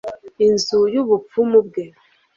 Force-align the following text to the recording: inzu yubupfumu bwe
inzu 0.45 0.79
yubupfumu 0.93 1.57
bwe 1.67 1.83